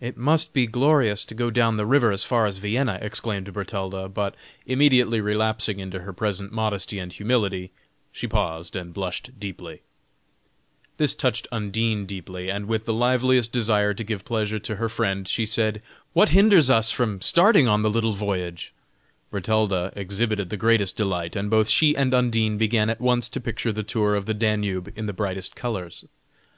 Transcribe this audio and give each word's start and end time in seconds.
"It 0.00 0.16
must 0.16 0.52
be 0.54 0.68
glorious 0.68 1.24
to 1.24 1.34
go 1.34 1.50
down 1.50 1.76
the 1.76 1.84
river 1.84 2.12
as 2.12 2.24
far 2.24 2.46
as 2.46 2.58
Vienna!" 2.58 3.00
exclaimed 3.02 3.52
Bertalda, 3.52 4.08
but 4.08 4.36
immediately 4.64 5.20
relapsing 5.20 5.80
into 5.80 6.02
her 6.02 6.12
present 6.12 6.52
modesty 6.52 7.00
and 7.00 7.12
humility, 7.12 7.72
she 8.12 8.28
paused 8.28 8.76
and 8.76 8.94
blushed 8.94 9.40
deeply. 9.40 9.82
This 10.98 11.16
touched 11.16 11.48
Undine 11.50 12.06
deeply, 12.06 12.48
and 12.48 12.66
with 12.68 12.84
the 12.84 12.94
liveliest 12.94 13.52
desire 13.52 13.92
to 13.92 14.04
give 14.04 14.24
pleasure 14.24 14.60
to 14.60 14.76
her 14.76 14.88
friend, 14.88 15.26
she 15.26 15.44
said: 15.46 15.82
"What 16.12 16.28
hinders 16.28 16.70
us 16.70 16.92
from 16.92 17.20
starting 17.20 17.66
on 17.66 17.82
the 17.82 17.90
little 17.90 18.12
voyage?" 18.12 18.72
Bertalda 19.32 19.92
exhibited 19.96 20.50
the 20.50 20.56
greatest 20.56 20.96
delight, 20.96 21.34
and 21.34 21.50
both 21.50 21.68
she 21.68 21.96
and 21.96 22.14
Undine 22.14 22.56
began 22.56 22.88
at 22.88 23.00
once 23.00 23.28
to 23.30 23.40
picture 23.40 23.72
the 23.72 23.82
tour 23.82 24.14
of 24.14 24.26
the 24.26 24.32
Danube 24.48 24.92
in 24.96 25.06
the 25.06 25.12
brightest 25.12 25.56
colors. 25.56 26.04